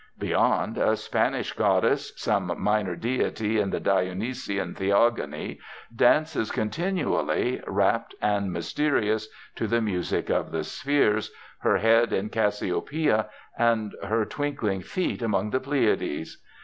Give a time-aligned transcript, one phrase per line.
[0.17, 5.59] Beyond, a Spanish goddess, some minor deity in the Dionysian theogony,
[5.95, 9.27] dances continually, rapt and mysterious,
[9.57, 11.29] to the music of the spheres,
[11.59, 16.41] her head in Cassiopeia and her twinkling feet among the Pleiades.